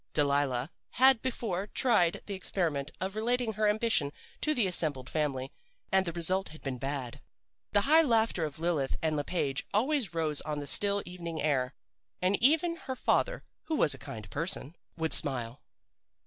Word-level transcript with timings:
"Delilah 0.13 0.71
had 0.93 1.21
before 1.21 1.67
tried 1.67 2.23
the 2.25 2.33
experiment 2.33 2.89
of 2.99 3.15
relating 3.15 3.53
her 3.53 3.67
ambition 3.67 4.11
to 4.41 4.55
the 4.55 4.65
assembled 4.65 5.11
family, 5.11 5.51
and 5.91 6.07
the 6.07 6.11
result 6.13 6.49
had 6.49 6.63
been 6.63 6.79
bad. 6.79 7.21
The 7.73 7.81
high 7.81 8.01
laughter 8.01 8.43
of 8.43 8.57
Lilith 8.57 8.95
and 9.03 9.15
Le 9.15 9.23
Page 9.23 9.63
always 9.75 10.15
rose 10.15 10.41
on 10.41 10.59
the 10.59 10.65
still 10.65 11.03
evening 11.05 11.39
air, 11.39 11.75
and 12.19 12.35
even 12.41 12.77
her 12.77 12.95
father, 12.95 13.43
who 13.65 13.75
was 13.75 13.93
a 13.93 13.99
kind 13.99 14.27
person, 14.31 14.75
would 14.97 15.13
smile. 15.13 15.61